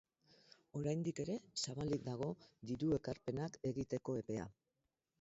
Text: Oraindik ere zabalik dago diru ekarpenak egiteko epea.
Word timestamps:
Oraindik 0.79 1.21
ere 1.25 1.35
zabalik 1.67 2.03
dago 2.09 2.31
diru 2.73 2.93
ekarpenak 3.01 3.63
egiteko 3.75 4.21
epea. 4.25 4.53